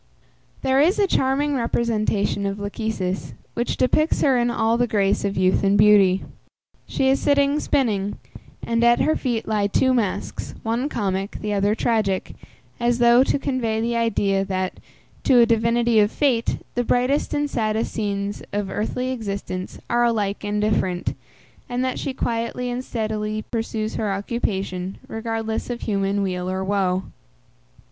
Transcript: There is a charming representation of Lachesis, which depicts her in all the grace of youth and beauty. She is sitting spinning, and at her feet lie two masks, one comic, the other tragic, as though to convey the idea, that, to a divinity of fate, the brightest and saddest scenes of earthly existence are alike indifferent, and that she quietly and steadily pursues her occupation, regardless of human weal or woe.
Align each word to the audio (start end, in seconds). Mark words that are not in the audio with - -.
There 0.63 0.79
is 0.81 0.97
a 0.97 1.05
charming 1.05 1.53
representation 1.55 2.47
of 2.47 2.57
Lachesis, 2.57 3.35
which 3.53 3.77
depicts 3.77 4.21
her 4.21 4.35
in 4.35 4.49
all 4.49 4.75
the 4.75 4.87
grace 4.87 5.23
of 5.23 5.37
youth 5.37 5.63
and 5.63 5.77
beauty. 5.77 6.25
She 6.87 7.07
is 7.07 7.19
sitting 7.19 7.59
spinning, 7.59 8.17
and 8.65 8.83
at 8.83 9.01
her 9.01 9.15
feet 9.15 9.47
lie 9.47 9.67
two 9.67 9.93
masks, 9.93 10.55
one 10.63 10.89
comic, 10.89 11.33
the 11.41 11.53
other 11.53 11.75
tragic, 11.75 12.33
as 12.79 12.97
though 12.97 13.23
to 13.23 13.37
convey 13.37 13.79
the 13.79 13.95
idea, 13.95 14.43
that, 14.43 14.79
to 15.25 15.37
a 15.39 15.45
divinity 15.45 15.99
of 15.99 16.11
fate, 16.11 16.57
the 16.73 16.83
brightest 16.83 17.31
and 17.35 17.47
saddest 17.47 17.93
scenes 17.93 18.41
of 18.51 18.71
earthly 18.71 19.09
existence 19.11 19.77
are 19.87 20.03
alike 20.03 20.43
indifferent, 20.43 21.15
and 21.69 21.85
that 21.85 21.99
she 21.99 22.11
quietly 22.11 22.71
and 22.71 22.83
steadily 22.83 23.43
pursues 23.51 23.93
her 23.97 24.11
occupation, 24.11 24.97
regardless 25.07 25.69
of 25.69 25.81
human 25.81 26.23
weal 26.23 26.49
or 26.49 26.63
woe. 26.63 27.03